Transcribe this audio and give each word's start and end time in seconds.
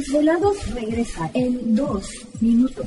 Los 0.00 0.06
desvelados 0.06 0.74
regresa 0.74 1.30
en 1.34 1.76
dos 1.76 2.10
minutos. 2.40 2.86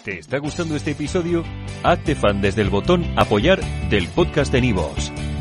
¿Te 0.05 0.19
está 0.19 0.39
gustando 0.39 0.77
este 0.77 0.93
episodio? 0.93 1.45
Hazte 1.83 2.15
fan 2.15 2.41
desde 2.41 2.63
el 2.63 2.71
botón 2.71 3.05
Apoyar 3.19 3.61
del 3.91 4.09
podcast 4.09 4.53
de 4.53 4.61
Nivos. 4.61 5.13